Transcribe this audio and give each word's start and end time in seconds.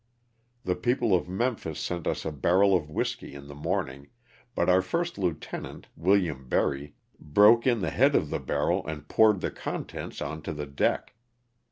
The 0.63 0.75
people 0.75 1.13
of 1.13 1.29
Memphis 1.29 1.79
sent 1.79 2.07
us 2.07 2.25
a 2.25 2.31
barrel 2.31 2.75
of 2.75 2.89
whiskey 2.89 3.35
in 3.35 3.45
the 3.47 3.53
morning, 3.53 4.07
but 4.55 4.67
our 4.67 4.81
First 4.81 5.19
Lieutenant, 5.19 5.85
Wm. 5.95 6.47
Berry, 6.49 6.95
broke 7.19 7.67
in 7.67 7.81
the 7.81 7.91
head 7.91 8.15
of 8.15 8.31
the 8.31 8.39
barrel 8.39 8.83
and 8.87 9.07
poured 9.07 9.41
the 9.41 9.51
contents 9.51 10.19
on 10.19 10.41
to 10.41 10.53
the 10.53 10.65
deck. 10.65 11.13